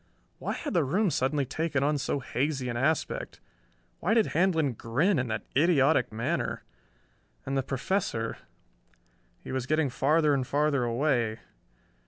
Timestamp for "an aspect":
2.69-3.39